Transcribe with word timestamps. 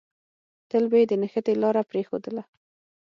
تل 0.69 0.83
به 0.91 0.97
يې 1.01 1.05
د 1.09 1.13
نښتې 1.21 1.53
لاره 1.61 1.81
پرېښودله. 1.89 2.43